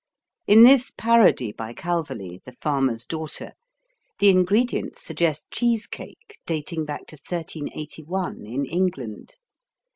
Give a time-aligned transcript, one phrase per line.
[0.47, 3.51] In this parody by Calverly, "The Farmer's Daughter,"
[4.17, 9.35] the ingredients suggest cheese cake, dating back to 1381 In England.